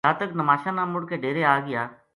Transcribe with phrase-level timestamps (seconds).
[0.05, 1.81] جاتک نماشاں نا مڑ کے ڈیرے آ گیا